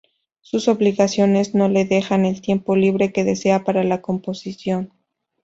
Sus 0.41 0.67
obligaciones 0.67 1.53
no 1.53 1.69
le 1.69 1.85
dejan 1.85 2.25
el 2.25 2.41
tiempo 2.41 2.75
libre 2.75 3.11
que 3.13 3.23
desea 3.23 3.63
para 3.63 3.83
la 3.83 4.01
composición. 4.01 4.91